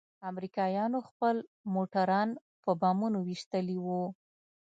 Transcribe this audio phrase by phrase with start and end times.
[0.29, 1.35] امريکايانوخپل
[1.73, 2.29] موټران
[2.63, 4.03] په بمونو ويشتلي وو.